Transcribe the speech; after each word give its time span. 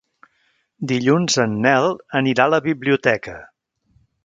Dilluns 0.91 1.37
en 1.43 1.53
Nel 1.67 1.85
anirà 2.21 2.49
a 2.49 2.53
la 2.55 2.61
biblioteca. 2.71 3.37